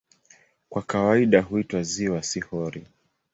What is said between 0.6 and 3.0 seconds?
Kwa kawaida huitwa "ziwa", si "hori".